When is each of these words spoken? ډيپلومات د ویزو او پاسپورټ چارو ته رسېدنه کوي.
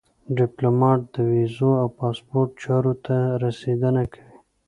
ډيپلومات 0.37 0.99
د 1.13 1.17
ویزو 1.31 1.69
او 1.81 1.87
پاسپورټ 1.99 2.49
چارو 2.63 2.93
ته 3.05 3.17
رسېدنه 3.43 4.03
کوي. 4.13 4.37